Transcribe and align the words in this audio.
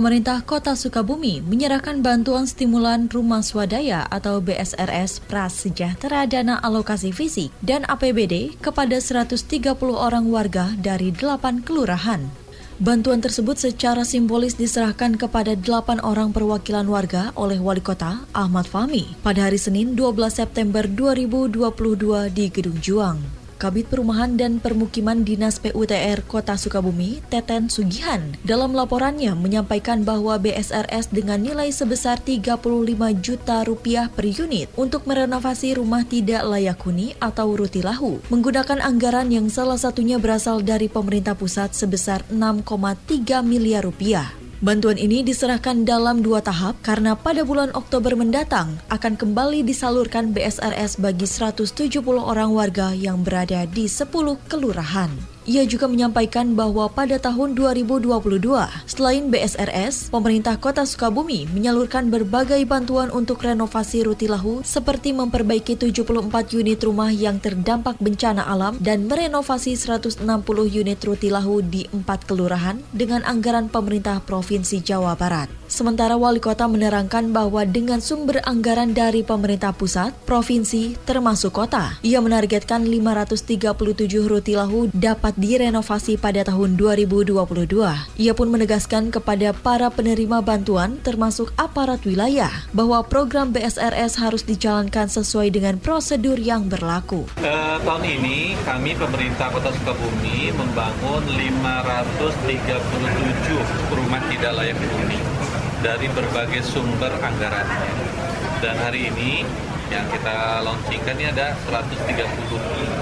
Pemerintah 0.00 0.40
Kota 0.40 0.72
Sukabumi 0.72 1.44
menyerahkan 1.44 2.00
bantuan 2.00 2.48
stimulan 2.48 3.04
rumah 3.12 3.44
swadaya 3.44 4.08
atau 4.08 4.40
BSRS 4.40 5.20
Prasejahtera 5.28 6.24
Dana 6.24 6.56
Alokasi 6.64 7.12
Fisik 7.12 7.52
dan 7.60 7.84
APBD 7.84 8.56
kepada 8.64 8.96
130 8.96 9.60
orang 9.92 10.24
warga 10.32 10.72
dari 10.80 11.12
8 11.12 11.68
kelurahan. 11.68 12.32
Bantuan 12.80 13.20
tersebut 13.20 13.60
secara 13.60 14.08
simbolis 14.08 14.56
diserahkan 14.56 15.20
kepada 15.20 15.52
8 15.52 16.00
orang 16.00 16.32
perwakilan 16.32 16.88
warga 16.88 17.36
oleh 17.36 17.60
Wali 17.60 17.84
Kota 17.84 18.24
Ahmad 18.32 18.64
Fahmi 18.64 19.20
pada 19.20 19.52
hari 19.52 19.60
Senin 19.60 19.92
12 19.92 20.16
September 20.32 20.88
2022 20.88 21.60
di 22.32 22.48
Gedung 22.48 22.80
Juang. 22.80 23.39
Kabit 23.60 23.92
Perumahan 23.92 24.40
dan 24.40 24.56
Permukiman 24.56 25.20
Dinas 25.20 25.60
PUTR 25.60 26.24
Kota 26.24 26.56
Sukabumi, 26.56 27.20
Teten 27.28 27.68
Sugihan, 27.68 28.32
dalam 28.40 28.72
laporannya 28.72 29.36
menyampaikan 29.36 30.00
bahwa 30.00 30.40
BSRS 30.40 31.12
dengan 31.12 31.44
nilai 31.44 31.68
sebesar 31.68 32.16
35 32.24 32.56
juta 33.20 33.60
rupiah 33.68 34.08
per 34.08 34.24
unit 34.24 34.72
untuk 34.80 35.04
merenovasi 35.04 35.76
rumah 35.76 36.08
tidak 36.08 36.40
layak 36.48 36.80
huni 36.80 37.12
atau 37.20 37.52
rutilahu, 37.52 38.24
menggunakan 38.32 38.80
anggaran 38.80 39.28
yang 39.28 39.52
salah 39.52 39.76
satunya 39.76 40.16
berasal 40.16 40.64
dari 40.64 40.88
pemerintah 40.88 41.36
pusat 41.36 41.76
sebesar 41.76 42.24
6,3 42.32 43.44
miliar 43.44 43.84
rupiah. 43.84 44.39
Bantuan 44.60 45.00
ini 45.00 45.24
diserahkan 45.24 45.88
dalam 45.88 46.20
dua 46.20 46.44
tahap 46.44 46.76
karena 46.84 47.16
pada 47.16 47.48
bulan 47.48 47.72
Oktober 47.72 48.12
mendatang 48.12 48.76
akan 48.92 49.16
kembali 49.16 49.64
disalurkan 49.64 50.36
BSRS 50.36 51.00
bagi 51.00 51.24
170 51.24 51.80
orang 52.20 52.52
warga 52.52 52.92
yang 52.92 53.24
berada 53.24 53.64
di 53.64 53.88
10 53.88 54.12
kelurahan. 54.52 55.29
Ia 55.48 55.64
juga 55.64 55.88
menyampaikan 55.88 56.52
bahwa 56.52 56.84
pada 56.92 57.16
tahun 57.16 57.56
2022, 57.56 58.12
selain 58.84 59.32
BSRS, 59.32 60.12
pemerintah 60.12 60.60
kota 60.60 60.84
Sukabumi 60.84 61.48
menyalurkan 61.48 62.12
berbagai 62.12 62.60
bantuan 62.68 63.08
untuk 63.08 63.40
renovasi 63.40 64.04
Rutilahu 64.04 64.60
seperti 64.60 65.16
memperbaiki 65.16 65.80
74 65.80 66.60
unit 66.60 66.80
rumah 66.84 67.08
yang 67.08 67.40
terdampak 67.40 67.96
bencana 68.04 68.44
alam 68.44 68.76
dan 68.84 69.08
merenovasi 69.08 69.80
160 69.80 70.20
unit 70.68 71.00
Rutilahu 71.00 71.64
di 71.64 71.88
empat 71.88 72.28
kelurahan 72.28 72.76
dengan 72.92 73.24
anggaran 73.24 73.72
pemerintah 73.72 74.20
Provinsi 74.20 74.84
Jawa 74.84 75.16
Barat. 75.16 75.60
Sementara 75.70 76.18
wali 76.18 76.42
kota 76.42 76.66
menerangkan 76.66 77.30
bahwa 77.30 77.62
dengan 77.62 78.02
sumber 78.02 78.42
anggaran 78.42 78.90
dari 78.90 79.22
pemerintah 79.22 79.70
pusat, 79.70 80.10
provinsi, 80.26 80.98
termasuk 81.06 81.54
kota, 81.54 81.94
ia 82.02 82.18
menargetkan 82.18 82.82
537 82.82 83.78
Rutilahu 84.26 84.90
dapat 84.90 85.29
dapat 85.30 85.46
direnovasi 85.46 86.18
pada 86.18 86.42
tahun 86.42 86.74
2022. 86.74 87.38
Ia 88.18 88.32
pun 88.34 88.50
menegaskan 88.50 89.14
kepada 89.14 89.54
para 89.54 89.86
penerima 89.86 90.42
bantuan 90.42 90.98
termasuk 91.06 91.54
aparat 91.54 92.02
wilayah 92.02 92.50
bahwa 92.74 92.98
program 93.06 93.54
BSRS 93.54 94.18
harus 94.18 94.42
dijalankan 94.42 95.06
sesuai 95.06 95.54
dengan 95.54 95.78
prosedur 95.78 96.34
yang 96.34 96.66
berlaku. 96.66 97.30
Uh, 97.38 97.78
tahun 97.86 98.10
ini 98.10 98.58
kami 98.66 98.98
pemerintah 98.98 99.54
Kota 99.54 99.70
Sukabumi 99.70 100.50
membangun 100.50 101.22
537 101.22 103.94
rumah 103.94 104.18
tidak 104.34 104.52
layak 104.58 104.82
huni 104.82 105.22
dari 105.78 106.10
berbagai 106.10 106.66
sumber 106.66 107.14
anggarannya. 107.22 107.86
Dan 108.58 108.74
hari 108.82 109.14
ini 109.14 109.46
yang 109.90 110.06
kita 110.06 110.62
launchingkan 110.62 111.18
ini 111.18 111.34
ada 111.34 111.52
130 111.66 112.06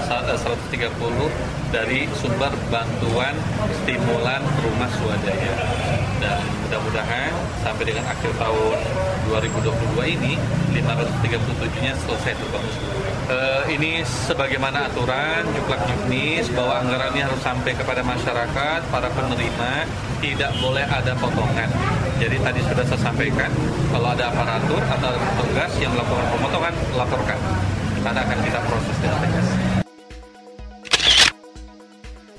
130 0.09 1.69
dari 1.69 2.09
sumber 2.17 2.49
bantuan 2.73 3.37
stimulan 3.81 4.41
rumah 4.65 4.89
swadaya. 4.97 5.53
Dan 6.19 6.41
mudah-mudahan 6.65 7.31
sampai 7.61 7.83
dengan 7.85 8.09
akhir 8.09 8.33
tahun 8.35 8.77
2022 9.29 10.17
ini 10.17 10.33
537-nya 10.73 11.93
selesai 11.95 12.33
terbangun 12.35 13.09
uh, 13.29 13.63
ini 13.69 14.01
sebagaimana 14.03 14.89
aturan 14.89 15.45
juklak 15.53 15.81
juknis 15.85 16.49
bahwa 16.51 16.81
anggarannya 16.83 17.23
harus 17.29 17.41
sampai 17.45 17.71
kepada 17.77 18.01
masyarakat 18.01 18.79
para 18.89 19.09
penerima 19.13 19.85
tidak 20.19 20.51
boleh 20.59 20.83
ada 20.83 21.15
potongan. 21.15 21.69
Jadi 22.19 22.37
tadi 22.43 22.59
sudah 22.67 22.83
saya 22.83 22.99
sampaikan, 22.99 23.47
kalau 23.89 24.13
ada 24.13 24.29
aparatur 24.29 24.81
atau 24.85 25.11
petugas 25.17 25.71
yang 25.81 25.91
melakukan 25.97 26.25
pemotongan, 26.37 26.73
laporkan. 26.93 27.39
Karena 27.99 28.19
akan 28.23 28.37
kita 28.45 28.59
proses 28.63 28.95
dengan 29.01 29.19
tegas. 29.25 29.47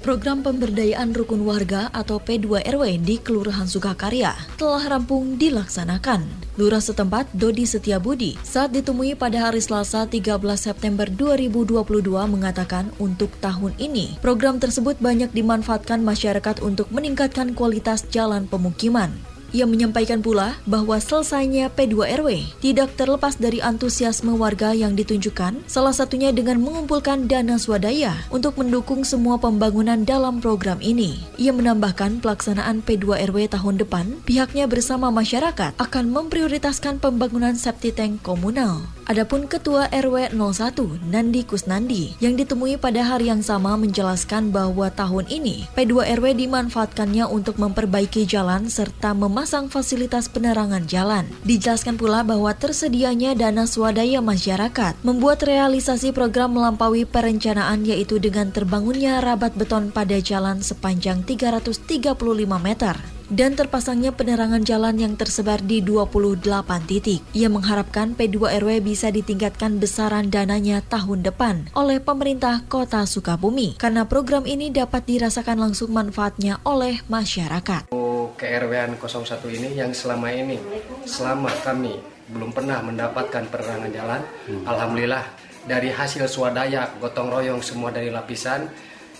Program 0.00 0.40
pemberdayaan 0.40 1.12
rukun 1.12 1.44
warga 1.44 1.92
atau 1.92 2.16
P2RW 2.24 3.04
di 3.04 3.20
Kelurahan 3.20 3.68
Sukakarya 3.68 4.32
telah 4.56 4.80
rampung 4.96 5.36
dilaksanakan. 5.36 6.24
Lurah 6.56 6.80
setempat 6.80 7.28
Dodi 7.36 7.68
Setiabudi 7.68 8.40
saat 8.40 8.72
ditemui 8.72 9.12
pada 9.12 9.52
hari 9.52 9.60
Selasa 9.60 10.08
13 10.08 10.40
September 10.56 11.04
2022 11.04 12.16
mengatakan 12.32 12.88
untuk 12.96 13.28
tahun 13.44 13.76
ini 13.76 14.16
program 14.24 14.56
tersebut 14.56 14.96
banyak 15.04 15.36
dimanfaatkan 15.36 16.00
masyarakat 16.00 16.64
untuk 16.64 16.88
meningkatkan 16.88 17.52
kualitas 17.52 18.08
jalan 18.08 18.48
pemukiman. 18.48 19.12
Ia 19.50 19.66
menyampaikan 19.66 20.22
pula 20.22 20.54
bahwa 20.62 20.94
selesainya 21.02 21.74
P2RW 21.74 22.58
tidak 22.62 22.94
terlepas 22.94 23.34
dari 23.34 23.58
antusiasme 23.58 24.30
warga 24.38 24.70
yang 24.70 24.94
ditunjukkan, 24.94 25.66
salah 25.66 25.90
satunya 25.90 26.30
dengan 26.30 26.62
mengumpulkan 26.62 27.26
dana 27.26 27.58
swadaya 27.58 28.14
untuk 28.30 28.54
mendukung 28.62 29.02
semua 29.02 29.42
pembangunan 29.42 30.06
dalam 30.06 30.38
program 30.38 30.78
ini. 30.78 31.18
Ia 31.34 31.50
menambahkan 31.50 32.22
pelaksanaan 32.22 32.86
P2RW 32.86 33.50
tahun 33.50 33.82
depan, 33.82 34.22
pihaknya 34.22 34.70
bersama 34.70 35.10
masyarakat 35.10 35.74
akan 35.74 36.04
memprioritaskan 36.14 37.02
pembangunan 37.02 37.58
septic 37.58 37.98
tank 37.98 38.22
komunal. 38.22 38.99
Adapun 39.10 39.50
Ketua 39.50 39.90
RW 39.90 40.38
01 40.38 41.10
Nandi 41.10 41.42
Kusnandi 41.42 42.14
yang 42.22 42.38
ditemui 42.38 42.78
pada 42.78 43.02
hari 43.02 43.26
yang 43.26 43.42
sama 43.42 43.74
menjelaskan 43.74 44.54
bahwa 44.54 44.86
tahun 44.86 45.26
ini 45.26 45.66
P2RW 45.74 46.38
dimanfaatkannya 46.38 47.26
untuk 47.26 47.58
memperbaiki 47.58 48.22
jalan 48.22 48.70
serta 48.70 49.10
memasang 49.10 49.66
fasilitas 49.66 50.30
penerangan 50.30 50.86
jalan. 50.86 51.26
Dijelaskan 51.42 51.98
pula 51.98 52.22
bahwa 52.22 52.54
tersedianya 52.54 53.34
dana 53.34 53.66
swadaya 53.66 54.22
masyarakat 54.22 54.94
membuat 55.02 55.42
realisasi 55.42 56.14
program 56.14 56.54
melampaui 56.54 57.02
perencanaan 57.02 57.82
yaitu 57.82 58.22
dengan 58.22 58.54
terbangunnya 58.54 59.18
rabat 59.18 59.58
beton 59.58 59.90
pada 59.90 60.22
jalan 60.22 60.62
sepanjang 60.62 61.26
335 61.26 62.14
meter 62.62 62.94
dan 63.30 63.54
terpasangnya 63.54 64.12
penerangan 64.12 64.66
jalan 64.66 64.98
yang 64.98 65.14
tersebar 65.14 65.62
di 65.62 65.80
28 65.80 66.44
titik. 66.90 67.22
Ia 67.32 67.46
mengharapkan 67.46 68.18
P2RW 68.18 68.82
bisa 68.82 69.08
ditingkatkan 69.14 69.78
besaran 69.78 70.28
dananya 70.28 70.82
tahun 70.84 71.22
depan 71.22 71.70
oleh 71.78 72.02
pemerintah 72.02 72.66
kota 72.66 73.06
Sukabumi 73.06 73.78
karena 73.78 74.04
program 74.04 74.44
ini 74.44 74.74
dapat 74.74 75.06
dirasakan 75.06 75.62
langsung 75.62 75.94
manfaatnya 75.94 76.58
oleh 76.66 77.00
masyarakat. 77.06 77.94
KRWan 78.40 78.96
01 78.96 79.56
ini 79.56 79.68
yang 79.76 79.92
selama 79.92 80.32
ini, 80.32 80.56
selama 81.04 81.52
kami 81.60 81.98
belum 82.30 82.54
pernah 82.54 82.80
mendapatkan 82.80 83.44
penerangan 83.50 83.90
jalan, 83.90 84.20
hmm. 84.48 84.64
Alhamdulillah 84.64 85.24
dari 85.66 85.92
hasil 85.92 86.24
swadaya 86.24 86.88
gotong 86.96 87.28
royong 87.28 87.60
semua 87.60 87.92
dari 87.92 88.08
lapisan 88.08 88.70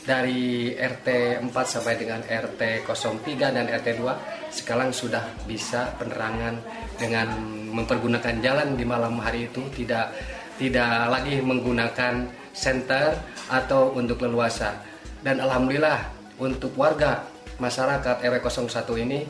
dari 0.04 0.72
RT 0.72 1.40
4 1.44 1.52
sampai 1.52 1.94
dengan 2.00 2.20
RT 2.24 2.88
03 2.88 3.54
dan 3.54 3.64
RT 3.68 3.88
2 4.00 4.52
sekarang 4.52 4.90
sudah 4.90 5.22
bisa 5.44 5.92
penerangan 6.00 6.56
dengan 6.96 7.28
mempergunakan 7.70 8.40
jalan 8.40 8.74
di 8.74 8.84
malam 8.88 9.20
hari 9.20 9.46
itu 9.52 9.62
tidak 9.76 10.10
tidak 10.56 11.08
lagi 11.08 11.40
menggunakan 11.40 12.28
senter 12.52 13.16
atau 13.48 13.94
untuk 13.96 14.20
leluasa. 14.20 14.76
Dan 15.20 15.40
alhamdulillah 15.40 16.00
untuk 16.40 16.72
warga 16.76 17.24
masyarakat 17.60 18.24
RW 18.24 18.44
01 18.44 19.04
ini 19.04 19.20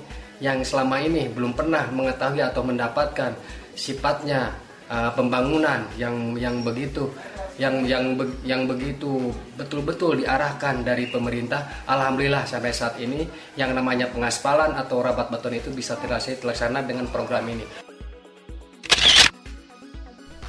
yang 0.40 0.64
selama 0.64 1.02
ini 1.02 1.28
belum 1.28 1.52
pernah 1.52 1.87
mengetahui 1.93 2.40
atau 2.40 2.62
mendapatkan 2.64 3.37
sifatnya 3.76 4.55
uh, 4.88 5.12
pembangunan 5.12 5.84
yang 6.00 6.34
yang 6.38 6.64
begitu 6.64 7.11
yang 7.60 7.84
yang 7.84 8.16
yang 8.40 8.64
begitu 8.64 9.28
betul-betul 9.60 10.24
diarahkan 10.24 10.80
dari 10.80 11.12
pemerintah. 11.12 11.84
Alhamdulillah 11.84 12.48
sampai 12.48 12.72
saat 12.72 12.96
ini 12.96 13.28
yang 13.60 13.76
namanya 13.76 14.08
pengaspalan 14.08 14.72
atau 14.80 15.04
rabat 15.04 15.28
beton 15.28 15.52
itu 15.52 15.68
bisa 15.68 16.00
terlaksana 16.00 16.80
dengan 16.88 17.04
program 17.12 17.44
ini. 17.52 17.68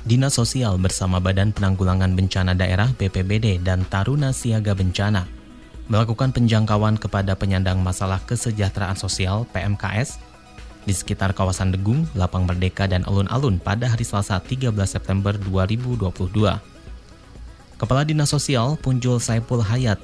Dinas 0.01 0.33
Sosial 0.33 0.81
bersama 0.81 1.21
Badan 1.21 1.53
Penanggulangan 1.53 2.15
Bencana 2.17 2.57
Daerah 2.57 2.89
BPBD 2.95 3.61
dan 3.61 3.85
Taruna 3.85 4.33
Siaga 4.33 4.73
Bencana 4.73 5.27
melakukan 5.91 6.31
penjangkauan 6.31 6.95
kepada 6.95 7.35
penyandang 7.35 7.83
masalah 7.83 8.23
kesejahteraan 8.23 8.95
sosial 8.95 9.43
PMKS 9.51 10.17
di 10.87 10.93
sekitar 10.95 11.35
kawasan 11.37 11.75
Degung, 11.75 12.07
Lapang 12.17 12.47
Merdeka, 12.47 12.89
dan 12.89 13.05
alun-alun 13.05 13.61
pada 13.61 13.91
hari 13.91 14.07
Selasa 14.07 14.41
13 14.41 14.73
September 14.87 15.35
2022. 15.37 16.71
Kepala 17.81 18.05
Dinas 18.05 18.29
Sosial 18.29 18.77
Punjul 18.77 19.17
Saipul 19.17 19.65
Hayat 19.65 19.97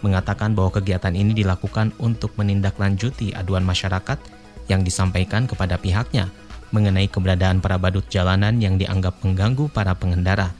mengatakan 0.00 0.56
bahwa 0.56 0.72
kegiatan 0.72 1.12
ini 1.12 1.36
dilakukan 1.36 1.92
untuk 2.00 2.32
menindaklanjuti 2.40 3.36
aduan 3.36 3.68
masyarakat 3.68 4.16
yang 4.72 4.80
disampaikan 4.80 5.44
kepada 5.44 5.76
pihaknya 5.76 6.32
mengenai 6.72 7.04
keberadaan 7.04 7.60
para 7.60 7.76
badut 7.76 8.08
jalanan 8.08 8.56
yang 8.64 8.80
dianggap 8.80 9.20
mengganggu 9.20 9.68
para 9.68 9.92
pengendara. 9.92 10.56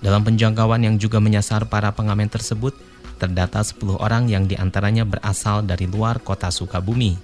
Dalam 0.00 0.24
penjangkauan 0.24 0.80
yang 0.80 0.96
juga 0.96 1.20
menyasar 1.20 1.68
para 1.68 1.92
pengamen 1.92 2.32
tersebut, 2.32 2.72
terdata 3.20 3.60
10 3.60 4.00
orang 4.00 4.32
yang 4.32 4.48
di 4.48 4.56
antaranya 4.56 5.04
berasal 5.04 5.60
dari 5.60 5.84
luar 5.84 6.24
kota 6.24 6.48
Sukabumi. 6.48 7.20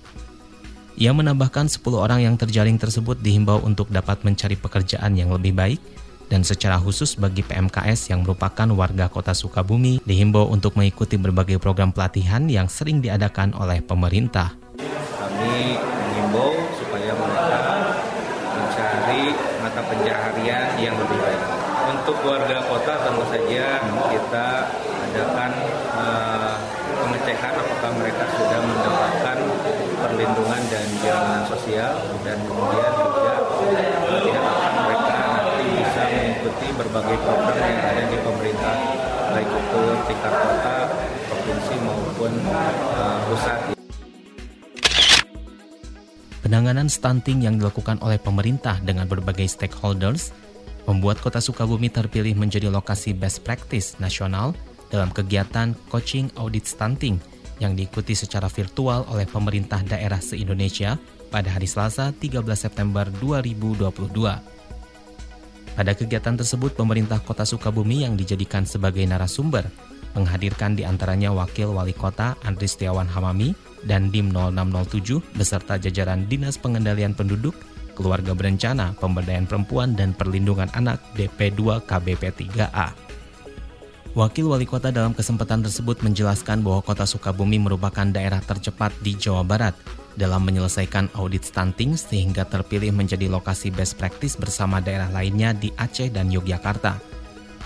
Ia 1.01 1.17
menambahkan 1.17 1.73
10 1.73 1.81
orang 1.97 2.21
yang 2.21 2.37
terjaring 2.37 2.77
tersebut 2.77 3.17
dihimbau 3.17 3.65
untuk 3.65 3.89
dapat 3.89 4.21
mencari 4.29 4.61
pekerjaan 4.61 5.17
yang 5.17 5.33
lebih 5.33 5.57
baik 5.57 5.81
dan 6.29 6.43
secara 6.43 6.81
khusus 6.81 7.17
bagi 7.17 7.45
PMKS 7.45 8.13
yang 8.13 8.25
merupakan 8.25 8.69
warga 8.73 9.07
kota 9.13 9.33
Sukabumi 9.37 10.01
dihimbau 10.05 10.49
untuk 10.49 10.77
mengikuti 10.77 11.21
berbagai 11.21 11.61
program 11.61 11.91
pelatihan 11.91 12.45
yang 12.49 12.67
sering 12.71 13.05
diadakan 13.05 13.53
oleh 13.57 13.81
pemerintah. 13.85 14.57
Kami 15.21 15.79
mengimbau 15.79 16.53
supaya 16.79 17.13
mereka 17.15 17.63
mencari 18.55 19.25
mata 19.61 19.83
pencaharian 19.85 20.69
yang 20.81 20.95
lebih 20.97 21.19
baik. 21.21 21.43
Untuk 21.85 22.17
warga 22.25 22.59
kota 22.65 22.95
tentu 23.05 23.25
saja 23.29 23.65
kita 24.09 24.49
adakan 25.13 25.51
uh, 25.95 26.57
pengecekan 27.05 27.55
apakah 27.55 27.91
mereka 28.01 28.25
sudah 28.35 28.61
mendapatkan 28.65 29.37
perlindungan 30.01 30.63
dan 30.73 30.87
jaminan 31.05 31.45
sosial 31.47 31.93
dan 32.25 32.39
kemudian 32.43 32.93
juga 32.99 33.33
diharapkan 34.25 34.44
berbagai 36.75 37.17
program 37.23 37.57
yang 37.63 37.81
ada 37.87 38.03
di 38.11 38.19
pemerintah 38.19 38.75
baik 39.35 39.51
itu 39.51 39.83
tingkat 40.11 40.33
kota, 40.35 40.77
provinsi 41.27 41.75
maupun 41.83 42.33
uh, 42.51 43.19
pusat. 43.31 43.59
Penanganan 46.43 46.93
stunting 46.93 47.43
yang 47.43 47.57
dilakukan 47.57 47.99
oleh 48.05 48.21
pemerintah 48.21 48.77
dengan 48.85 49.09
berbagai 49.09 49.49
stakeholders 49.49 50.31
membuat 50.85 51.17
Kota 51.19 51.41
Sukabumi 51.41 51.89
terpilih 51.89 52.37
menjadi 52.37 52.69
lokasi 52.69 53.17
best 53.17 53.41
practice 53.43 53.97
nasional 53.97 54.53
dalam 54.93 55.09
kegiatan 55.11 55.73
coaching 55.89 56.29
audit 56.37 56.69
stunting 56.69 57.17
yang 57.63 57.73
diikuti 57.73 58.13
secara 58.13 58.51
virtual 58.51 59.09
oleh 59.09 59.25
pemerintah 59.25 59.81
daerah 59.83 60.21
se-Indonesia 60.21 61.01
pada 61.33 61.49
hari 61.51 61.67
Selasa 61.67 62.13
13 62.13 62.45
September 62.55 63.09
2022. 63.19 64.54
Pada 65.75 65.91
kegiatan 65.91 66.39
tersebut, 66.39 66.79
pemerintah 66.79 67.19
kota 67.19 67.43
Sukabumi 67.43 68.07
yang 68.07 68.15
dijadikan 68.15 68.63
sebagai 68.63 69.03
narasumber 69.03 69.67
menghadirkan 70.15 70.79
di 70.79 70.87
antaranya 70.87 71.35
Wakil 71.35 71.75
Wali 71.75 71.91
Kota 71.91 72.39
Andri 72.47 72.71
Setiawan 72.71 73.11
Hamami 73.11 73.51
dan 73.83 74.15
DIM 74.15 74.31
0607 74.31 75.19
beserta 75.35 75.75
jajaran 75.75 76.31
Dinas 76.31 76.55
Pengendalian 76.55 77.19
Penduduk, 77.19 77.59
Keluarga 77.99 78.39
Berencana, 78.39 78.95
Pemberdayaan 79.03 79.51
Perempuan 79.51 79.99
dan 79.99 80.15
Perlindungan 80.15 80.71
Anak 80.79 81.03
DP2 81.19 81.83
KBP 81.83 82.23
3A. 82.47 82.95
Wakil 84.15 84.47
Wali 84.47 84.71
Kota 84.71 84.95
dalam 84.95 85.11
kesempatan 85.11 85.67
tersebut 85.67 85.99
menjelaskan 86.07 86.63
bahwa 86.63 86.87
Kota 86.87 87.03
Sukabumi 87.03 87.59
merupakan 87.59 88.07
daerah 88.07 88.39
tercepat 88.39 88.95
di 89.03 89.19
Jawa 89.19 89.43
Barat 89.43 89.75
dalam 90.15 90.43
menyelesaikan 90.47 91.13
audit 91.19 91.47
stunting 91.47 91.99
sehingga 91.99 92.47
terpilih 92.47 92.95
menjadi 92.95 93.27
lokasi 93.27 93.75
best 93.75 93.99
practice 93.99 94.39
bersama 94.39 94.79
daerah 94.79 95.11
lainnya 95.11 95.55
di 95.55 95.75
Aceh 95.75 96.11
dan 96.11 96.31
Yogyakarta. 96.31 96.99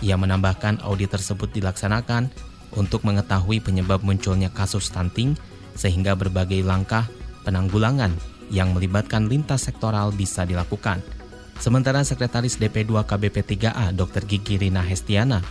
Ia 0.01 0.15
menambahkan 0.15 0.85
audit 0.87 1.13
tersebut 1.13 1.51
dilaksanakan 1.53 2.31
untuk 2.77 3.05
mengetahui 3.05 3.61
penyebab 3.61 4.01
munculnya 4.05 4.49
kasus 4.53 4.89
stunting 4.89 5.35
sehingga 5.75 6.15
berbagai 6.17 6.63
langkah 6.65 7.07
penanggulangan 7.43 8.13
yang 8.49 8.73
melibatkan 8.73 9.29
lintas 9.29 9.69
sektoral 9.69 10.13
bisa 10.15 10.49
dilakukan. 10.49 11.05
Sementara 11.59 12.07
Sekretaris 12.07 12.57
DP2 12.57 13.03
KBP 13.03 13.37
3A 13.43 13.91
Dr. 13.91 14.23
Gigi 14.25 14.63
Rina 14.63 14.81
Hestiana 14.81 15.43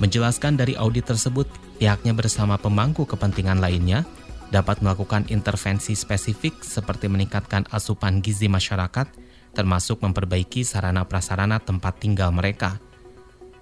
Menjelaskan 0.00 0.56
dari 0.56 0.80
audit 0.80 1.04
tersebut, 1.04 1.44
pihaknya 1.76 2.16
bersama 2.16 2.56
pemangku 2.56 3.04
kepentingan 3.04 3.60
lainnya 3.60 4.08
dapat 4.50 4.82
melakukan 4.82 5.30
intervensi 5.30 5.94
spesifik 5.94 6.60
seperti 6.60 7.06
meningkatkan 7.06 7.70
asupan 7.70 8.18
gizi 8.18 8.50
masyarakat, 8.50 9.06
termasuk 9.54 10.02
memperbaiki 10.02 10.66
sarana 10.66 11.06
prasarana 11.06 11.62
tempat 11.62 12.02
tinggal 12.02 12.34
mereka. 12.34 12.82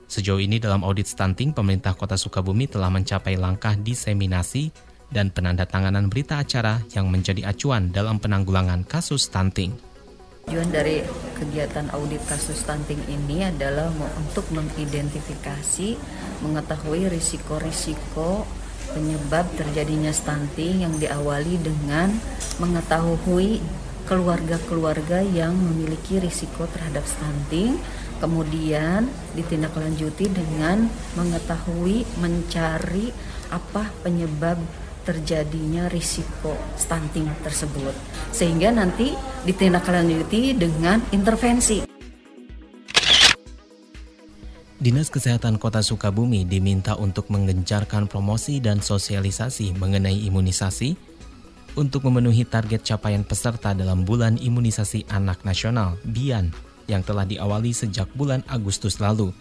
Sejauh 0.08 0.40
ini 0.40 0.56
dalam 0.56 0.80
audit 0.80 1.04
stunting, 1.04 1.52
pemerintah 1.52 1.92
kota 1.92 2.16
Sukabumi 2.16 2.64
telah 2.64 2.88
mencapai 2.88 3.36
langkah 3.36 3.76
diseminasi 3.76 4.72
dan 5.12 5.28
penandatanganan 5.28 6.08
berita 6.08 6.40
acara 6.40 6.80
yang 6.96 7.12
menjadi 7.12 7.52
acuan 7.52 7.92
dalam 7.92 8.16
penanggulangan 8.16 8.88
kasus 8.88 9.28
stunting. 9.28 9.76
Tujuan 10.48 10.72
dari 10.72 11.04
kegiatan 11.36 11.92
audit 11.92 12.24
kasus 12.24 12.64
stunting 12.64 13.04
ini 13.12 13.44
adalah 13.44 13.92
untuk 14.16 14.48
mengidentifikasi, 14.48 16.00
mengetahui 16.40 17.12
risiko-risiko 17.12 18.48
penyebab 18.92 19.48
terjadinya 19.56 20.12
stunting 20.12 20.84
yang 20.86 20.94
diawali 20.96 21.60
dengan 21.60 22.16
mengetahui 22.62 23.60
keluarga-keluarga 24.08 25.20
yang 25.20 25.52
memiliki 25.52 26.16
risiko 26.16 26.64
terhadap 26.72 27.04
stunting, 27.04 27.76
kemudian 28.24 29.04
ditindaklanjuti 29.36 30.32
dengan 30.32 30.88
mengetahui, 31.12 32.08
mencari 32.16 33.12
apa 33.52 33.92
penyebab 34.00 34.56
terjadinya 35.08 35.88
risiko 35.88 36.52
stunting 36.76 37.32
tersebut 37.40 37.96
sehingga 38.28 38.68
nanti 38.68 39.16
ditindaklanjuti 39.48 40.52
dengan 40.52 41.00
intervensi. 41.16 41.87
Dinas 44.78 45.10
Kesehatan 45.10 45.58
Kota 45.58 45.82
Sukabumi 45.82 46.46
diminta 46.46 46.94
untuk 46.94 47.34
menggencarkan 47.34 48.06
promosi 48.06 48.62
dan 48.62 48.78
sosialisasi 48.78 49.74
mengenai 49.74 50.14
imunisasi 50.30 50.94
untuk 51.74 52.06
memenuhi 52.06 52.46
target 52.46 52.86
capaian 52.86 53.26
peserta 53.26 53.74
dalam 53.74 54.06
bulan 54.06 54.38
imunisasi 54.38 55.02
anak 55.10 55.42
nasional 55.42 55.98
BIAN 56.06 56.54
yang 56.86 57.02
telah 57.02 57.26
diawali 57.26 57.74
sejak 57.74 58.06
bulan 58.14 58.46
Agustus 58.46 59.02
lalu. 59.02 59.34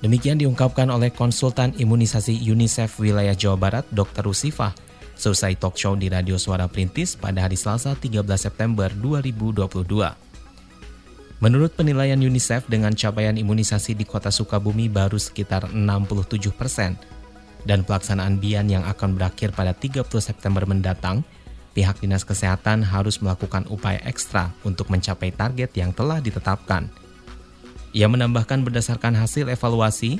Demikian 0.00 0.40
diungkapkan 0.40 0.88
oleh 0.88 1.12
konsultan 1.12 1.76
imunisasi 1.76 2.40
UNICEF 2.48 2.96
wilayah 2.96 3.36
Jawa 3.36 3.60
Barat, 3.60 3.84
Dr. 3.92 4.24
Rusifah, 4.24 4.72
selesai 5.20 5.60
talk 5.60 5.76
show 5.76 5.92
di 5.92 6.08
Radio 6.08 6.40
Suara 6.40 6.64
Perintis 6.64 7.12
pada 7.12 7.44
hari 7.44 7.60
Selasa 7.60 7.92
13 7.92 8.24
September 8.40 8.88
2022. 8.88 10.25
Menurut 11.36 11.76
penilaian 11.76 12.16
UNICEF 12.16 12.64
dengan 12.64 12.96
capaian 12.96 13.36
imunisasi 13.36 13.92
di 13.92 14.08
kota 14.08 14.32
Sukabumi 14.32 14.88
baru 14.88 15.20
sekitar 15.20 15.68
67 15.68 16.48
persen, 16.56 16.96
dan 17.68 17.84
pelaksanaan 17.84 18.40
BIAN 18.40 18.72
yang 18.72 18.84
akan 18.88 19.18
berakhir 19.20 19.52
pada 19.52 19.76
30 19.76 20.06
September 20.22 20.64
mendatang, 20.64 21.20
pihak 21.76 22.00
Dinas 22.00 22.24
Kesehatan 22.24 22.80
harus 22.80 23.20
melakukan 23.20 23.68
upaya 23.68 24.00
ekstra 24.08 24.54
untuk 24.64 24.88
mencapai 24.88 25.28
target 25.34 25.76
yang 25.76 25.92
telah 25.92 26.24
ditetapkan. 26.24 26.88
Ia 27.92 28.08
menambahkan 28.08 28.64
berdasarkan 28.64 29.12
hasil 29.18 29.52
evaluasi, 29.52 30.16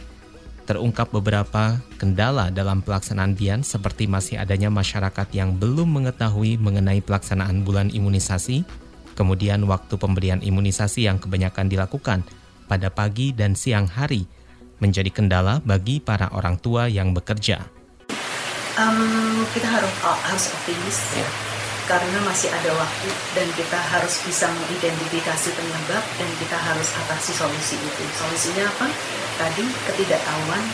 terungkap 0.69 1.15
beberapa 1.15 1.81
kendala 1.97 2.53
dalam 2.53 2.85
pelaksanaan 2.85 3.33
BIAN 3.33 3.65
seperti 3.65 4.05
masih 4.05 4.37
adanya 4.37 4.69
masyarakat 4.69 5.33
yang 5.33 5.57
belum 5.57 5.97
mengetahui 5.97 6.61
mengenai 6.61 7.01
pelaksanaan 7.01 7.65
bulan 7.65 7.89
imunisasi, 7.89 8.67
kemudian 9.17 9.65
waktu 9.65 9.97
pemberian 9.97 10.45
imunisasi 10.45 11.09
yang 11.09 11.17
kebanyakan 11.17 11.73
dilakukan 11.73 12.21
pada 12.69 12.93
pagi 12.93 13.33
dan 13.33 13.57
siang 13.57 13.89
hari 13.89 14.29
menjadi 14.77 15.09
kendala 15.09 15.65
bagi 15.65 16.05
para 16.05 16.29
orang 16.37 16.61
tua 16.61 16.87
yang 16.87 17.17
bekerja. 17.17 17.65
Um, 18.77 19.41
kita 19.57 19.73
harus 19.73 19.89
harus 20.05 20.45
optimis 20.53 21.01
ya 21.17 21.25
karena 21.87 22.19
masih 22.27 22.51
ada 22.51 22.75
waktu 22.75 23.09
dan 23.39 23.49
kita 23.55 23.79
harus 23.79 24.21
bisa 24.27 24.51
mengidentifikasi 24.51 25.49
penyebab 25.55 26.03
dan 26.03 26.31
kita 26.43 26.59
harus 26.59 26.89
atasi 27.07 27.33
solusi 27.33 27.79
itu. 27.79 28.05
Solusinya 28.19 28.67
apa? 28.69 28.91
Tadi 29.39 29.65
ketidaktahuan, 29.87 30.65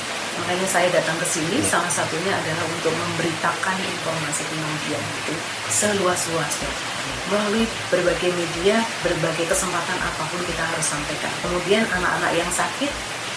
makanya 0.40 0.66
saya 0.66 0.88
datang 0.88 1.14
ke 1.20 1.26
sini 1.28 1.60
ya. 1.60 1.78
salah 1.78 1.92
satunya 1.92 2.32
adalah 2.32 2.64
untuk 2.64 2.96
memberitakan 2.96 3.76
informasi 3.76 4.42
pengajian 4.48 5.04
itu 5.04 5.34
seluas-luasnya 5.68 6.72
melalui 7.30 7.64
berbagai 7.92 8.30
media, 8.34 8.82
berbagai 9.06 9.46
kesempatan 9.46 9.98
apa 10.02 10.22
pun 10.32 10.42
kita 10.42 10.62
harus 10.64 10.86
sampaikan. 10.86 11.30
Kemudian 11.44 11.84
anak-anak 11.86 12.32
yang 12.34 12.50
sakit 12.50 12.90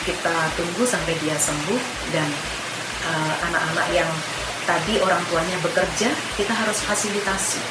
kita 0.05 0.35
tunggu 0.53 0.85
sampai 0.85 1.17
dia 1.21 1.33
sembuh 1.33 1.81
dan 2.13 2.29
eh, 3.09 3.33
anak-anak 3.49 3.87
uh, 3.89 3.93
yang 3.93 4.09
tadi 4.65 5.01
orang 5.01 5.21
tuanya 5.29 5.57
bekerja, 5.61 6.09
kita 6.37 6.53
harus 6.53 6.77
fasilitasi. 6.85 7.61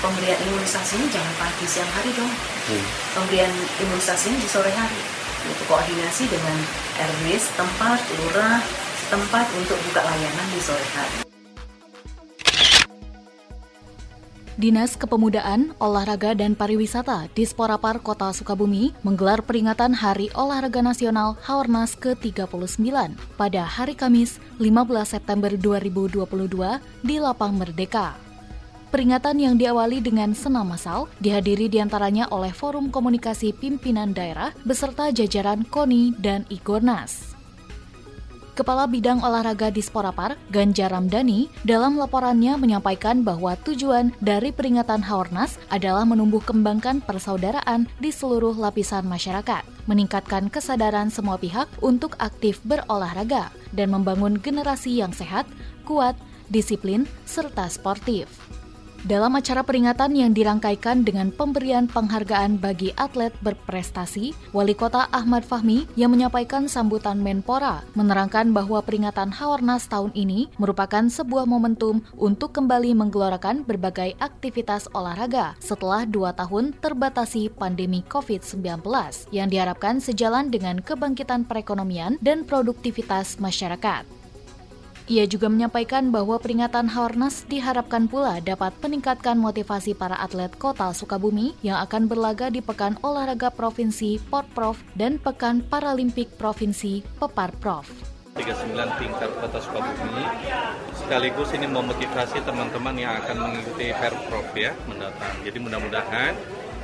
Pemberian 0.00 0.36
imunisasinya 0.44 1.08
jangan 1.08 1.34
pagi 1.40 1.64
siang 1.64 1.88
hari 1.96 2.12
dong. 2.12 2.28
Hmm. 2.68 2.84
Pemberian 3.16 3.52
imunisasinya 3.80 4.36
di 4.36 4.48
sore 4.48 4.68
hari. 4.72 5.00
Itu 5.46 5.62
koordinasi 5.68 6.28
dengan 6.28 6.58
RW 7.00 7.24
setempat, 7.40 8.00
lurah 8.20 8.60
setempat 9.06 9.46
untuk 9.56 9.78
buka 9.88 10.04
layanan 10.04 10.48
di 10.52 10.60
sore 10.60 10.84
hari. 10.92 11.25
Dinas 14.56 14.96
Kepemudaan, 14.96 15.76
Olahraga 15.76 16.32
dan 16.32 16.56
Pariwisata 16.56 17.28
di 17.36 17.44
Sporapar 17.44 18.00
Kota 18.00 18.32
Sukabumi 18.32 18.96
menggelar 19.04 19.44
peringatan 19.44 19.92
Hari 19.92 20.32
Olahraga 20.32 20.80
Nasional 20.80 21.36
Haornas 21.44 21.92
ke-39 22.00 22.88
pada 23.36 23.68
hari 23.68 23.92
Kamis 23.92 24.40
15 24.56 24.72
September 25.04 25.52
2022 25.52 26.24
di 27.04 27.16
Lapang 27.20 27.52
Merdeka. 27.52 28.16
Peringatan 28.88 29.36
yang 29.36 29.60
diawali 29.60 30.00
dengan 30.00 30.32
senam 30.32 30.72
masal 30.72 31.04
dihadiri 31.20 31.68
di 31.68 31.76
antaranya 31.76 32.24
oleh 32.32 32.48
Forum 32.48 32.88
Komunikasi 32.88 33.52
Pimpinan 33.52 34.16
Daerah 34.16 34.56
beserta 34.64 35.12
jajaran 35.12 35.68
KONI 35.68 36.16
dan 36.16 36.48
Igornas. 36.48 37.35
Kepala 38.56 38.88
Bidang 38.88 39.20
Olahraga 39.20 39.68
di 39.68 39.84
Sporapar, 39.84 40.32
Ganjar 40.48 40.88
Ramdhani, 40.88 41.52
dalam 41.68 42.00
laporannya 42.00 42.56
menyampaikan 42.56 43.20
bahwa 43.20 43.52
tujuan 43.60 44.16
dari 44.24 44.48
peringatan 44.48 45.04
Haornas 45.04 45.60
adalah 45.68 46.08
menumbuh 46.08 46.40
kembangkan 46.40 47.04
persaudaraan 47.04 47.84
di 48.00 48.08
seluruh 48.08 48.56
lapisan 48.56 49.04
masyarakat, 49.04 49.60
meningkatkan 49.84 50.48
kesadaran 50.48 51.12
semua 51.12 51.36
pihak 51.36 51.68
untuk 51.84 52.16
aktif 52.16 52.64
berolahraga, 52.64 53.52
dan 53.76 53.92
membangun 53.92 54.40
generasi 54.40 55.04
yang 55.04 55.12
sehat, 55.12 55.44
kuat, 55.84 56.16
disiplin, 56.48 57.04
serta 57.28 57.68
sportif. 57.68 58.24
Dalam 59.06 59.38
acara 59.38 59.62
peringatan 59.62 60.18
yang 60.18 60.34
dirangkaikan 60.34 61.06
dengan 61.06 61.30
pemberian 61.30 61.86
penghargaan 61.86 62.58
bagi 62.58 62.90
atlet 62.98 63.30
berprestasi, 63.38 64.34
Wali 64.50 64.74
Kota 64.74 65.06
Ahmad 65.14 65.46
Fahmi 65.46 65.86
yang 65.94 66.10
menyampaikan 66.10 66.66
sambutan 66.66 67.22
Menpora 67.22 67.86
menerangkan 67.94 68.50
bahwa 68.50 68.82
peringatan 68.82 69.30
Hawarnas 69.30 69.86
tahun 69.86 70.10
ini 70.18 70.50
merupakan 70.58 71.06
sebuah 71.06 71.46
momentum 71.46 72.02
untuk 72.18 72.50
kembali 72.58 72.98
menggelorakan 72.98 73.62
berbagai 73.62 74.18
aktivitas 74.18 74.90
olahraga 74.90 75.54
setelah 75.62 76.02
dua 76.02 76.34
tahun 76.34 76.74
terbatasi 76.82 77.54
pandemi 77.54 78.02
COVID-19 78.10 78.82
yang 79.30 79.46
diharapkan 79.46 80.02
sejalan 80.02 80.50
dengan 80.50 80.82
kebangkitan 80.82 81.46
perekonomian 81.46 82.18
dan 82.18 82.42
produktivitas 82.42 83.38
masyarakat. 83.38 84.15
Ia 85.06 85.22
juga 85.22 85.46
menyampaikan 85.46 86.10
bahwa 86.10 86.34
peringatan 86.42 86.90
Haornas 86.90 87.46
diharapkan 87.46 88.10
pula 88.10 88.42
dapat 88.42 88.74
meningkatkan 88.82 89.38
motivasi 89.38 89.94
para 89.94 90.18
atlet 90.18 90.50
kota 90.58 90.90
Sukabumi 90.90 91.54
yang 91.62 91.78
akan 91.78 92.10
berlaga 92.10 92.50
di 92.50 92.58
Pekan 92.58 92.98
Olahraga 93.06 93.54
Provinsi 93.54 94.18
Porprov 94.18 94.74
dan 94.98 95.22
Pekan 95.22 95.62
Paralimpik 95.62 96.34
Provinsi 96.34 97.06
Peparprov. 97.22 97.86
39 98.34 98.74
tingkat 98.98 99.30
kota 99.38 99.62
Sukabumi 99.62 100.26
sekaligus 100.98 101.54
ini 101.54 101.70
memotivasi 101.70 102.42
teman-teman 102.42 102.98
yang 102.98 103.14
akan 103.22 103.46
mengikuti 103.46 103.94
Perprov 103.94 104.50
ya 104.58 104.74
mendatang. 104.90 105.38
Jadi 105.46 105.58
mudah-mudahan 105.62 106.34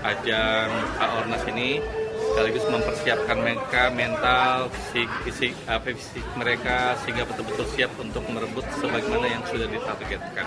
ajang 0.06 0.70
Haornas 1.02 1.42
ini 1.50 1.82
sekaligus 2.32 2.64
mempersiapkan 2.64 3.36
mereka 3.44 3.92
mental, 3.92 4.72
fisik, 4.72 5.08
fisik, 5.28 5.52
apa, 5.68 5.92
fisik 5.92 6.24
mereka 6.40 6.96
sehingga 7.04 7.28
betul-betul 7.28 7.68
siap 7.76 7.92
untuk 8.00 8.24
merebut 8.32 8.64
sebagaimana 8.80 9.28
yang 9.28 9.44
sudah 9.44 9.68
ditargetkan. 9.68 10.46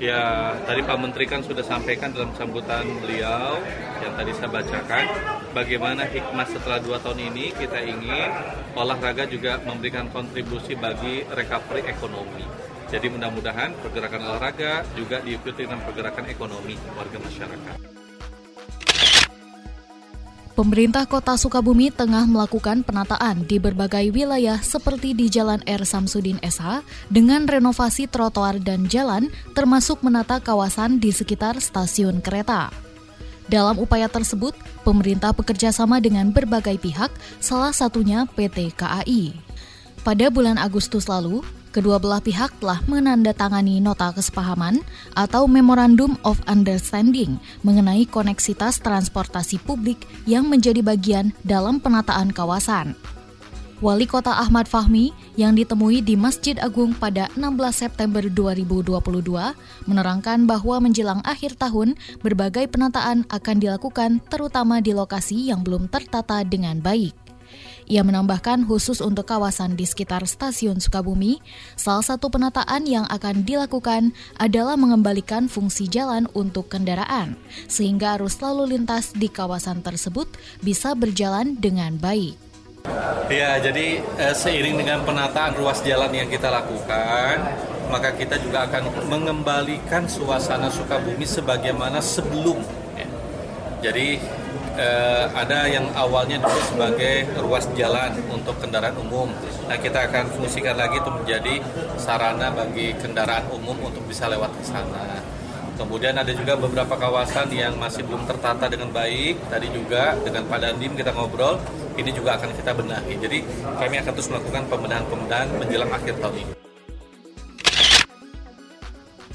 Ya, 0.00 0.56
tadi 0.64 0.80
Pak 0.80 0.96
Menteri 0.96 1.28
kan 1.28 1.44
sudah 1.44 1.60
sampaikan 1.60 2.16
dalam 2.16 2.32
sambutan 2.32 2.88
beliau 3.04 3.60
yang 4.00 4.16
tadi 4.16 4.32
saya 4.32 4.48
bacakan, 4.48 5.04
bagaimana 5.52 6.08
hikmah 6.08 6.48
setelah 6.48 6.80
dua 6.80 6.96
tahun 7.04 7.28
ini 7.28 7.52
kita 7.60 7.84
ingin 7.84 8.32
olahraga 8.72 9.28
juga 9.28 9.60
memberikan 9.68 10.08
kontribusi 10.08 10.72
bagi 10.74 11.28
recovery 11.28 11.84
ekonomi. 11.92 12.48
Jadi 12.88 13.08
mudah-mudahan 13.12 13.76
pergerakan 13.84 14.32
olahraga 14.32 14.84
juga 14.96 15.20
diikuti 15.20 15.64
dengan 15.64 15.80
pergerakan 15.84 16.28
ekonomi 16.28 16.76
warga 16.96 17.20
masyarakat. 17.20 18.01
Pemerintah 20.52 21.08
Kota 21.08 21.32
Sukabumi 21.40 21.88
tengah 21.88 22.28
melakukan 22.28 22.84
penataan 22.84 23.48
di 23.48 23.56
berbagai 23.56 24.12
wilayah 24.12 24.60
seperti 24.60 25.16
di 25.16 25.32
Jalan 25.32 25.64
R. 25.64 25.80
Samsudin 25.80 26.36
SH 26.44 26.84
dengan 27.08 27.48
renovasi 27.48 28.04
trotoar 28.04 28.60
dan 28.60 28.84
jalan 28.84 29.32
termasuk 29.56 30.04
menata 30.04 30.44
kawasan 30.44 31.00
di 31.00 31.08
sekitar 31.08 31.56
stasiun 31.56 32.20
kereta. 32.20 32.68
Dalam 33.48 33.80
upaya 33.80 34.12
tersebut, 34.12 34.52
pemerintah 34.84 35.32
bekerja 35.32 35.72
sama 35.72 36.04
dengan 36.04 36.28
berbagai 36.28 36.76
pihak, 36.76 37.08
salah 37.40 37.72
satunya 37.72 38.28
PT 38.36 38.76
KAI. 38.76 39.32
Pada 40.04 40.28
bulan 40.28 40.60
Agustus 40.60 41.08
lalu, 41.08 41.40
kedua 41.72 41.96
belah 41.96 42.20
pihak 42.20 42.52
telah 42.60 42.84
menandatangani 42.84 43.80
nota 43.80 44.12
kesepahaman 44.12 44.84
atau 45.16 45.48
Memorandum 45.48 46.20
of 46.22 46.38
Understanding 46.44 47.40
mengenai 47.64 48.04
koneksitas 48.04 48.78
transportasi 48.84 49.58
publik 49.64 50.04
yang 50.28 50.46
menjadi 50.46 50.84
bagian 50.84 51.32
dalam 51.42 51.80
penataan 51.80 52.30
kawasan. 52.30 52.92
Wali 53.82 54.06
Kota 54.06 54.30
Ahmad 54.38 54.70
Fahmi 54.70 55.10
yang 55.34 55.58
ditemui 55.58 56.06
di 56.06 56.14
Masjid 56.14 56.54
Agung 56.62 56.94
pada 56.94 57.26
16 57.34 57.50
September 57.74 58.22
2022 58.22 59.02
menerangkan 59.90 60.46
bahwa 60.46 60.78
menjelang 60.86 61.18
akhir 61.26 61.58
tahun 61.58 61.98
berbagai 62.22 62.70
penataan 62.70 63.26
akan 63.26 63.56
dilakukan 63.58 64.22
terutama 64.30 64.78
di 64.78 64.94
lokasi 64.94 65.50
yang 65.50 65.66
belum 65.66 65.90
tertata 65.90 66.46
dengan 66.46 66.78
baik. 66.78 67.31
Ia 67.90 68.06
menambahkan 68.06 68.66
khusus 68.66 69.02
untuk 69.02 69.26
kawasan 69.26 69.74
di 69.74 69.82
sekitar 69.82 70.22
stasiun 70.26 70.78
Sukabumi, 70.78 71.42
salah 71.74 72.04
satu 72.04 72.30
penataan 72.30 72.86
yang 72.86 73.06
akan 73.10 73.42
dilakukan 73.42 74.14
adalah 74.38 74.78
mengembalikan 74.78 75.50
fungsi 75.50 75.90
jalan 75.90 76.30
untuk 76.36 76.70
kendaraan, 76.70 77.34
sehingga 77.66 78.14
arus 78.18 78.38
lalu 78.38 78.78
lintas 78.78 79.10
di 79.14 79.26
kawasan 79.26 79.82
tersebut 79.82 80.30
bisa 80.62 80.94
berjalan 80.94 81.58
dengan 81.58 81.98
baik. 81.98 82.38
Ya, 83.30 83.56
jadi 83.62 84.02
eh, 84.02 84.34
seiring 84.34 84.76
dengan 84.76 85.06
penataan 85.06 85.54
ruas 85.54 85.80
jalan 85.86 86.10
yang 86.10 86.26
kita 86.26 86.50
lakukan, 86.50 87.38
maka 87.88 88.10
kita 88.16 88.40
juga 88.42 88.66
akan 88.66 89.06
mengembalikan 89.06 90.08
suasana 90.10 90.72
Sukabumi 90.72 91.28
sebagaimana 91.28 92.02
sebelum. 92.02 92.58
Ya. 92.98 93.08
Jadi 93.84 94.18
eh, 94.76 95.24
ada 95.32 95.68
yang 95.68 95.86
awalnya 95.96 96.40
dulu 96.40 96.60
sebagai 96.64 97.28
ruas 97.40 97.64
jalan 97.76 98.12
untuk 98.32 98.56
kendaraan 98.60 98.96
umum. 99.00 99.28
Nah, 99.68 99.76
kita 99.76 100.08
akan 100.08 100.32
fungsikan 100.36 100.76
lagi 100.76 101.00
itu 101.00 101.10
menjadi 101.10 101.54
sarana 101.96 102.52
bagi 102.52 102.96
kendaraan 102.96 103.48
umum 103.52 103.76
untuk 103.80 104.04
bisa 104.08 104.28
lewat 104.28 104.52
ke 104.56 104.64
sana. 104.64 105.20
Kemudian 105.72 106.14
ada 106.14 106.30
juga 106.30 106.54
beberapa 106.54 106.94
kawasan 106.94 107.48
yang 107.50 107.74
masih 107.80 108.04
belum 108.04 108.28
tertata 108.28 108.68
dengan 108.68 108.92
baik. 108.92 109.40
Tadi 109.48 109.72
juga 109.72 110.14
dengan 110.20 110.44
Pak 110.46 110.58
Dandim 110.60 110.92
kita 110.94 111.10
ngobrol, 111.16 111.58
ini 111.96 112.12
juga 112.12 112.36
akan 112.36 112.50
kita 112.54 112.70
benahi. 112.76 113.14
Jadi 113.16 113.38
kami 113.80 113.96
akan 113.98 114.12
terus 114.12 114.28
melakukan 114.28 114.62
pembenahan-pembenahan 114.68 115.48
menjelang 115.56 115.90
akhir 115.90 116.20
tahun 116.20 116.36
ini. 116.44 116.71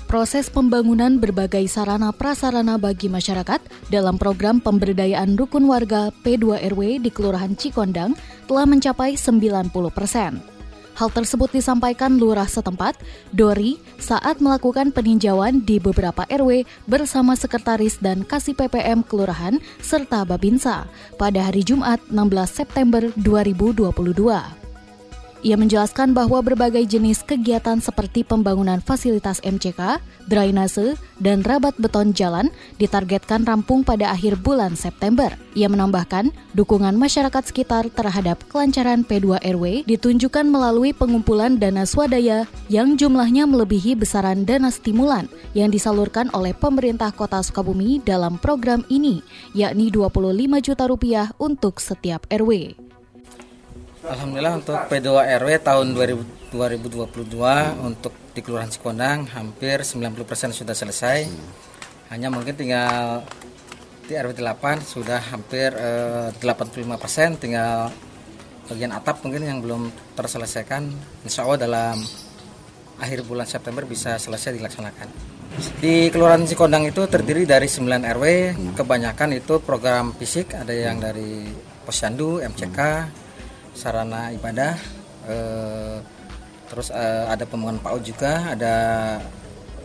Proses 0.07 0.47
pembangunan 0.47 1.19
berbagai 1.19 1.67
sarana 1.67 2.15
prasarana 2.15 2.79
bagi 2.79 3.11
masyarakat 3.11 3.59
dalam 3.91 4.15
program 4.15 4.63
pemberdayaan 4.63 5.35
rukun 5.35 5.67
warga 5.67 6.15
P2RW 6.23 7.03
di 7.03 7.11
Kelurahan 7.11 7.53
Cikondang 7.53 8.15
telah 8.47 8.63
mencapai 8.63 9.19
90 9.19 9.69
persen. 9.91 10.39
Hal 10.97 11.13
tersebut 11.13 11.53
disampaikan 11.53 12.17
lurah 12.17 12.49
setempat, 12.49 12.97
Dori, 13.29 13.77
saat 14.01 14.41
melakukan 14.41 14.89
peninjauan 14.89 15.61
di 15.61 15.77
beberapa 15.77 16.25
RW 16.25 16.65
bersama 16.89 17.37
sekretaris 17.37 18.01
dan 18.01 18.25
kasih 18.25 18.57
PPM 18.57 19.05
Kelurahan 19.05 19.61
serta 19.77 20.25
Babinsa 20.25 20.89
pada 21.21 21.45
hari 21.45 21.61
Jumat 21.61 22.01
16 22.09 22.49
September 22.49 23.05
2022. 23.21 24.66
Ia 25.45 25.53
menjelaskan 25.53 26.17
bahwa 26.17 26.41
berbagai 26.41 26.81
jenis 26.89 27.21
kegiatan 27.21 27.77
seperti 27.77 28.25
pembangunan 28.25 28.81
fasilitas 28.81 29.37
MCK, 29.45 30.01
drainase, 30.25 30.97
dan 31.21 31.45
rabat 31.45 31.77
beton 31.77 32.09
jalan 32.09 32.49
ditargetkan 32.81 33.45
rampung 33.45 33.85
pada 33.85 34.09
akhir 34.09 34.41
bulan 34.41 34.73
September. 34.73 35.29
Ia 35.53 35.69
menambahkan, 35.69 36.33
dukungan 36.57 36.97
masyarakat 36.97 37.53
sekitar 37.53 37.89
terhadap 37.93 38.41
kelancaran 38.49 39.05
P2 39.05 39.37
RW 39.45 39.85
ditunjukkan 39.85 40.45
melalui 40.49 40.89
pengumpulan 40.93 41.61
dana 41.61 41.85
swadaya 41.85 42.49
yang 42.65 42.97
jumlahnya 42.97 43.45
melebihi 43.45 43.93
besaran 43.93 44.41
dana 44.41 44.73
stimulan 44.73 45.29
yang 45.53 45.69
disalurkan 45.69 46.33
oleh 46.33 46.57
pemerintah 46.57 47.13
Kota 47.13 47.45
Sukabumi 47.45 48.01
dalam 48.01 48.41
program 48.41 48.81
ini, 48.89 49.21
yakni 49.53 49.93
25 49.93 50.65
juta 50.65 50.83
rupiah 50.89 51.29
untuk 51.37 51.77
setiap 51.77 52.25
RW. 52.33 52.86
Alhamdulillah 54.07 54.63
untuk 54.63 54.79
P2 54.87 55.09
RW 55.43 55.49
tahun 55.59 55.91
2022 55.91 56.55
untuk 57.83 58.15
di 58.31 58.39
Kelurahan 58.39 58.71
Cikondang 58.71 59.27
hampir 59.35 59.83
90% 59.83 60.55
sudah 60.55 60.71
selesai. 60.71 61.27
Hanya 62.07 62.31
mungkin 62.31 62.55
tinggal 62.55 63.27
di 64.07 64.15
RW 64.15 64.31
8 64.31 64.79
sudah 64.87 65.19
hampir 65.35 65.75
eh, 65.75 66.31
85% 66.39 67.43
tinggal 67.43 67.91
bagian 68.71 68.95
atap 68.95 69.27
mungkin 69.27 69.43
yang 69.43 69.59
belum 69.59 69.91
terselesaikan. 70.15 70.87
Insya 71.27 71.43
Allah 71.43 71.67
dalam 71.67 71.99
akhir 73.03 73.27
bulan 73.27 73.43
September 73.43 73.83
bisa 73.83 74.15
selesai 74.15 74.55
dilaksanakan. 74.55 75.35
Di 75.83 76.07
Kelurahan 76.15 76.47
Cikondang 76.47 76.87
itu 76.87 77.03
terdiri 77.11 77.43
dari 77.43 77.67
9 77.67 77.83
RW, 77.91 78.25
kebanyakan 78.71 79.35
itu 79.35 79.59
program 79.59 80.15
fisik, 80.15 80.55
ada 80.55 80.71
yang 80.71 80.95
dari 80.95 81.43
Posyandu, 81.83 82.39
MCK, 82.43 82.79
sarana 83.77 84.33
ibadah 84.33 84.73
eh, 85.29 85.97
terus 86.67 86.89
eh, 86.89 87.25
ada 87.29 87.45
pembangunan 87.45 87.79
PAUD 87.79 88.01
juga 88.01 88.51
ada 88.51 88.75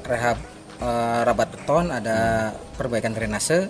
rehab 0.08 0.40
eh, 0.80 1.20
rabat 1.28 1.48
beton 1.52 1.92
ada 1.92 2.50
perbaikan 2.80 3.12
drainase 3.12 3.68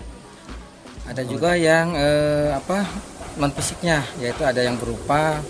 ada 1.10 1.22
juga 1.26 1.58
yang 1.58 1.98
eh, 1.98 2.54
apa 2.54 2.86
non 3.36 3.50
fisiknya 3.50 4.06
yaitu 4.22 4.46
ada 4.46 4.62
yang 4.62 4.78
berupa 4.78 5.42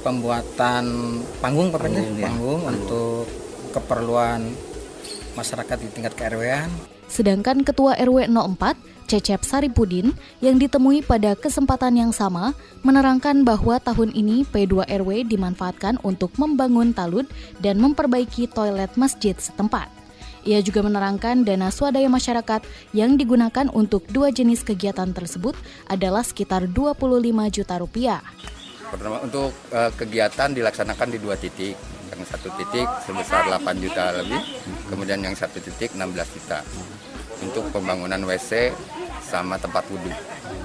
pembuatan 0.00 0.84
panggung 1.42 1.68
panggung, 1.74 2.16
ya. 2.16 2.30
panggung 2.30 2.60
untuk 2.64 3.28
keperluan 3.74 4.54
masyarakat 5.38 5.76
di 5.78 5.88
tingkat 5.94 6.14
KRW-an. 6.18 6.99
Sedangkan 7.10 7.66
Ketua 7.66 7.98
RW 7.98 8.30
04 8.30 8.90
Cecep 9.10 9.42
Saripudin 9.42 10.14
yang 10.38 10.62
ditemui 10.62 11.02
pada 11.02 11.34
kesempatan 11.34 11.98
yang 11.98 12.14
sama 12.14 12.54
menerangkan 12.86 13.42
bahwa 13.42 13.82
tahun 13.82 14.14
ini 14.14 14.46
P2 14.46 14.86
RW 14.86 15.26
dimanfaatkan 15.26 15.98
untuk 16.06 16.30
membangun 16.38 16.94
talud 16.94 17.26
dan 17.58 17.82
memperbaiki 17.82 18.46
toilet 18.46 18.94
masjid 18.94 19.34
setempat. 19.34 19.90
Ia 20.46 20.62
juga 20.62 20.86
menerangkan 20.86 21.42
dana 21.42 21.74
swadaya 21.74 22.06
masyarakat 22.06 22.62
yang 22.94 23.18
digunakan 23.18 23.66
untuk 23.74 24.06
dua 24.08 24.30
jenis 24.30 24.62
kegiatan 24.62 25.10
tersebut 25.10 25.58
adalah 25.90 26.22
sekitar 26.22 26.70
25 26.70 27.10
juta 27.50 27.74
rupiah. 27.82 28.22
Pertama 28.94 29.20
untuk 29.26 29.50
uh, 29.74 29.90
kegiatan 29.98 30.54
dilaksanakan 30.54 31.08
di 31.10 31.18
dua 31.18 31.34
titik. 31.34 31.74
Yang 32.10 32.36
satu 32.36 32.48
titik 32.58 32.86
sebesar 33.06 33.46
8 33.46 33.62
juta 33.78 34.10
lebih, 34.18 34.42
kemudian 34.90 35.22
yang 35.22 35.32
satu 35.32 35.62
titik 35.62 35.94
16 35.94 36.10
juta 36.36 36.58
untuk 37.42 37.68
pembangunan 37.72 38.20
WC 38.24 38.74
sama 39.24 39.56
tempat 39.56 39.86
wudhu. 39.88 40.10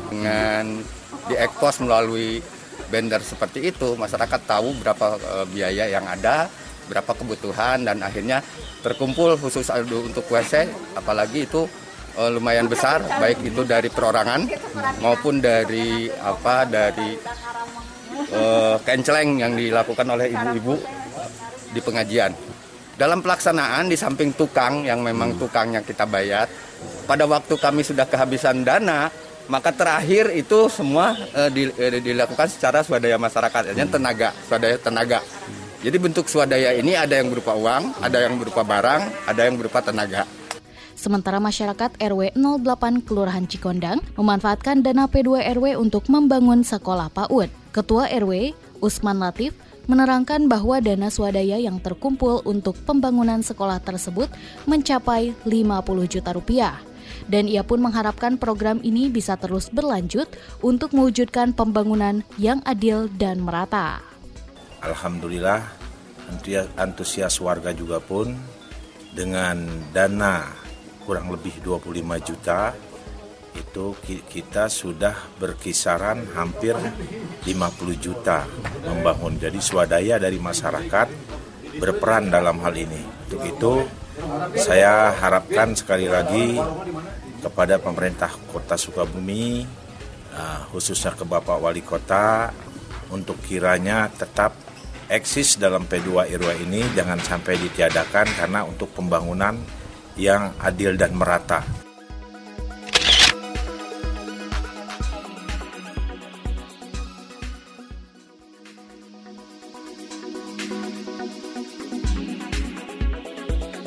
Dengan 0.09 0.81
diekpos 1.29 1.81
melalui 1.81 2.41
bender 2.89 3.21
seperti 3.21 3.73
itu, 3.73 3.97
masyarakat 3.97 4.41
tahu 4.45 4.73
berapa 4.81 5.17
e, 5.17 5.35
biaya 5.49 5.85
yang 5.89 6.05
ada, 6.05 6.49
berapa 6.85 7.11
kebutuhan 7.17 7.81
dan 7.81 8.01
akhirnya 8.05 8.45
terkumpul 8.85 9.33
khusus 9.41 9.69
untuk 9.89 10.25
WC, 10.29 10.69
apalagi 10.93 11.49
itu 11.49 11.65
e, 12.13 12.21
lumayan 12.29 12.69
besar, 12.69 13.01
baik 13.17 13.41
itu 13.41 13.65
dari 13.65 13.89
perorangan 13.89 14.45
maupun 15.01 15.41
dari 15.41 16.09
apa 16.21 16.65
dari 16.69 17.17
e, 18.29 18.43
kenceleng 18.85 19.41
yang 19.41 19.53
dilakukan 19.57 20.07
oleh 20.09 20.29
ibu-ibu 20.29 20.75
di 21.73 21.81
pengajian. 21.81 22.31
Dalam 22.95 23.19
pelaksanaan 23.19 23.91
di 23.91 23.99
samping 23.99 24.31
tukang 24.39 24.87
yang 24.87 25.03
memang 25.03 25.35
tukangnya 25.35 25.83
kita 25.83 26.07
bayar, 26.07 26.47
pada 27.05 27.29
waktu 27.29 27.53
kami 27.55 27.85
sudah 27.85 28.09
kehabisan 28.09 28.65
dana, 28.65 29.13
maka 29.45 29.69
terakhir 29.69 30.33
itu 30.33 30.67
semua 30.73 31.13
uh, 31.37 31.49
di, 31.53 31.69
uh, 31.69 32.01
dilakukan 32.01 32.49
secara 32.49 32.81
swadaya 32.81 33.15
masyarakat, 33.21 33.71
artinya 33.71 33.89
tenaga, 33.89 34.29
swadaya 34.49 34.77
tenaga. 34.81 35.19
Jadi 35.85 35.97
bentuk 36.01 36.25
swadaya 36.25 36.73
ini 36.73 36.97
ada 36.97 37.13
yang 37.13 37.29
berupa 37.29 37.53
uang, 37.53 38.01
ada 38.01 38.17
yang 38.25 38.41
berupa 38.41 38.65
barang, 38.65 39.29
ada 39.29 39.41
yang 39.45 39.53
berupa 39.53 39.85
tenaga. 39.85 40.25
Sementara 40.97 41.37
masyarakat 41.37 42.01
RW 42.01 42.33
08 42.33 43.05
Kelurahan 43.05 43.45
Cikondang 43.45 44.01
memanfaatkan 44.17 44.81
dana 44.81 45.05
P2 45.05 45.45
RW 45.53 45.77
untuk 45.77 46.09
membangun 46.09 46.65
sekolah 46.65 47.13
PAUD. 47.13 47.53
Ketua 47.69 48.09
RW, 48.09 48.57
Usman 48.81 49.21
Latif, 49.21 49.53
menerangkan 49.85 50.49
bahwa 50.49 50.81
dana 50.81 51.13
swadaya 51.13 51.61
yang 51.61 51.77
terkumpul 51.77 52.41
untuk 52.49 52.73
pembangunan 52.81 53.45
sekolah 53.45 53.77
tersebut 53.83 54.31
mencapai 54.65 55.37
50 55.45 56.09
juta 56.09 56.33
rupiah 56.33 56.94
dan 57.31 57.49
ia 57.49 57.65
pun 57.65 57.81
mengharapkan 57.81 58.37
program 58.37 58.81
ini 58.85 59.09
bisa 59.09 59.37
terus 59.37 59.69
berlanjut 59.73 60.29
untuk 60.61 60.93
mewujudkan 60.93 61.53
pembangunan 61.53 62.21
yang 62.37 62.61
adil 62.65 63.09
dan 63.09 63.41
merata. 63.41 64.01
Alhamdulillah, 64.85 65.65
antusias 66.77 67.41
warga 67.41 67.73
juga 67.73 67.97
pun 67.97 68.33
dengan 69.15 69.65
dana 69.95 70.45
kurang 71.05 71.29
lebih 71.29 71.61
25 71.61 72.27
juta 72.27 72.73
itu 73.55 73.95
kita 74.03 74.67
sudah 74.67 75.15
berkisaran 75.39 76.27
hampir 76.35 76.75
50 76.75 77.47
juta 77.95 78.43
membangun. 78.83 79.39
Jadi 79.39 79.59
swadaya 79.63 80.19
dari 80.19 80.35
masyarakat 80.35 81.07
berperan 81.79 82.27
dalam 82.27 82.59
hal 82.59 82.75
ini. 82.75 82.99
Untuk 83.25 83.41
itu 83.47 83.73
saya 84.59 85.11
harapkan 85.15 85.75
sekali 85.75 86.07
lagi 86.07 86.59
kepada 87.45 87.77
pemerintah 87.77 88.33
Kota 88.49 88.73
Sukabumi, 88.73 89.61
uh, 90.33 90.65
khususnya 90.73 91.13
ke 91.13 91.21
Bapak 91.21 91.61
Wali 91.61 91.85
Kota, 91.85 92.49
untuk 93.13 93.37
kiranya 93.45 94.09
tetap 94.09 94.57
eksis 95.05 95.61
dalam 95.61 95.85
P2 95.85 96.33
RW 96.33 96.65
ini 96.65 96.81
jangan 96.97 97.21
sampai 97.21 97.61
ditiadakan 97.61 98.25
karena 98.33 98.65
untuk 98.65 98.89
pembangunan 98.97 99.53
yang 100.17 100.57
adil 100.57 100.97
dan 100.97 101.13
merata. 101.13 101.84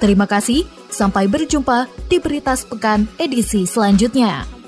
Terima 0.00 0.24
kasih, 0.24 0.64
sampai 0.88 1.28
berjumpa 1.28 1.84
di 2.08 2.16
Berita 2.16 2.56
Sepekan 2.56 3.04
edisi 3.20 3.68
selanjutnya. 3.68 4.59